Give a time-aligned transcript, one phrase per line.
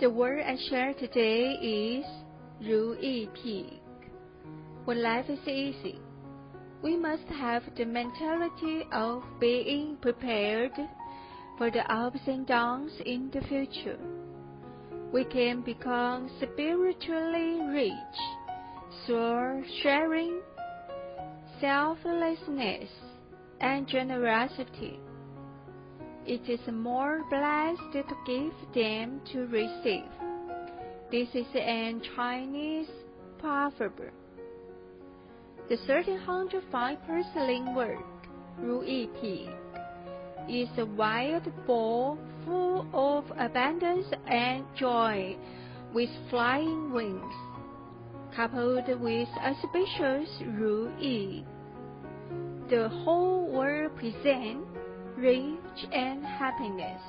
[0.00, 2.04] The word I share today is
[2.60, 3.80] 如意 peak.
[4.86, 6.00] When life is easy,
[6.82, 10.72] we must have the mentality of being prepared
[11.56, 13.98] for the ups and downs in the future.
[15.12, 18.18] We can become spiritually rich
[19.06, 20.42] through sharing,
[21.60, 22.90] selflessness,
[23.60, 24.98] and generosity.
[26.26, 30.08] It is more blessed to give than to receive.
[31.10, 32.88] This is an Chinese
[33.38, 33.92] proverb.
[35.68, 38.06] The 1305 porcelain work,
[38.58, 39.52] Ru Yi Pi,
[40.48, 45.36] is a wild boar full of abundance and joy
[45.92, 47.34] with flying wings,
[48.34, 51.44] coupled with auspicious Ru Yi.
[52.70, 54.83] The whole world presents
[55.16, 57.00] Rich and happiness.